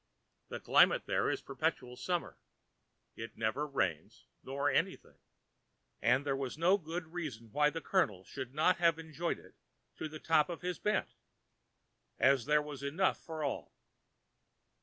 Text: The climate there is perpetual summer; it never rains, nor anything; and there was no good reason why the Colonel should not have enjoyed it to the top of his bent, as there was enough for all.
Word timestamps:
The 0.49 0.59
climate 0.59 1.05
there 1.05 1.29
is 1.29 1.43
perpetual 1.43 1.95
summer; 1.95 2.39
it 3.15 3.37
never 3.37 3.67
rains, 3.67 4.25
nor 4.41 4.67
anything; 4.67 5.19
and 6.01 6.25
there 6.25 6.35
was 6.35 6.57
no 6.57 6.79
good 6.79 7.13
reason 7.13 7.51
why 7.51 7.69
the 7.69 7.81
Colonel 7.81 8.23
should 8.23 8.51
not 8.51 8.77
have 8.77 8.97
enjoyed 8.97 9.37
it 9.37 9.53
to 9.97 10.09
the 10.09 10.17
top 10.17 10.49
of 10.49 10.63
his 10.63 10.79
bent, 10.79 11.13
as 12.17 12.45
there 12.45 12.63
was 12.63 12.81
enough 12.81 13.19
for 13.23 13.43
all. 13.43 13.75